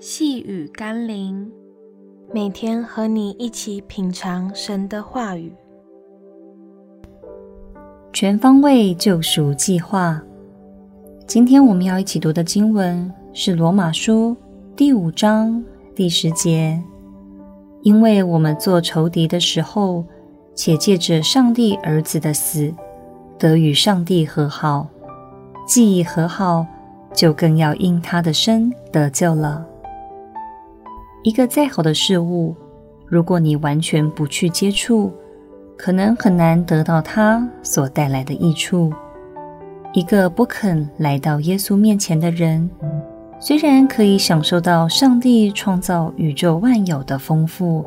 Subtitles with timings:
[0.00, 1.50] 细雨甘霖，
[2.32, 5.52] 每天和你一起品尝神的话语。
[8.12, 10.22] 全方位救赎计划。
[11.26, 14.36] 今天我们要一起读的经文是《罗马书》
[14.76, 15.60] 第五章
[15.96, 16.80] 第十节。
[17.82, 20.04] 因为我们做仇敌的时候，
[20.54, 22.72] 且借着上帝儿子的死，
[23.36, 24.86] 得与上帝和好，
[25.66, 26.64] 既已和好，
[27.12, 29.66] 就更要因他的生得救了。
[31.28, 32.56] 一个再好的事物，
[33.06, 35.12] 如果你完全不去接触，
[35.76, 38.90] 可能很难得到它所带来的益处。
[39.92, 42.70] 一个不肯来到耶稣面前的人，
[43.38, 47.84] 虽然可以享受到上帝创造宇宙万有的丰富，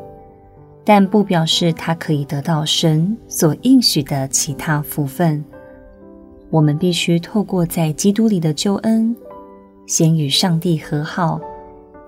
[0.84, 5.44] 但不表示他可以得到神所应许的其他福分。
[6.48, 9.16] 我们必须透过在基督里的救恩，
[9.84, 11.40] 先与上帝和好，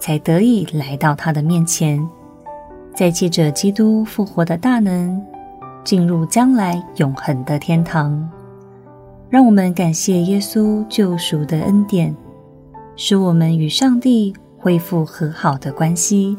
[0.05, 1.99] 才得以来到他的面前，
[2.95, 5.19] 再借着基督复活的大能，
[5.83, 8.31] 进入将来永恒的天堂。
[9.31, 12.15] 让我们感谢耶稣救赎的恩典。
[12.97, 16.37] 使我们与上帝恢复和好的关系，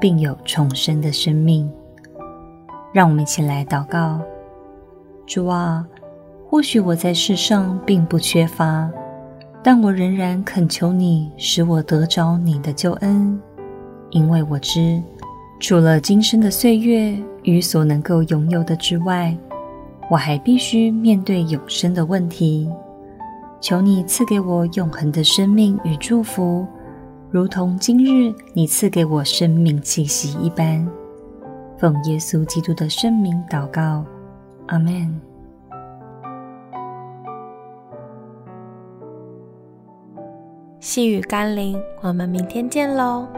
[0.00, 1.68] 并有重生的生命。
[2.92, 4.20] 让我们一起来祷告：
[5.26, 5.84] 主啊，
[6.48, 8.88] 或许我在世上并不缺乏，
[9.62, 13.40] 但我仍然恳求你，使我得着你的救恩，
[14.10, 15.00] 因为我知，
[15.60, 19.36] 除了今生的岁月与所能够拥有的之外，
[20.10, 22.68] 我还必须面对永生的问题。
[23.60, 26.66] 求你赐给我永恒的生命与祝福，
[27.30, 30.84] 如同今日你赐给我生命气息一般。
[31.78, 34.04] 奉耶稣基督的圣名祷告，
[34.66, 35.31] 阿门。
[40.82, 43.28] 细雨甘霖，我们明天见喽。